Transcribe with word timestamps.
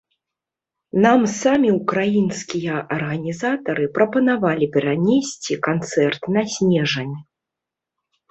Нам 1.05 1.19
самі 1.41 1.69
ўкраінскія 1.79 2.75
арганізатары 2.95 3.85
прапанавалі 3.99 4.65
перанесці 4.77 5.53
канцэрт 5.67 6.21
на 6.39 6.47
снежань. 6.57 7.15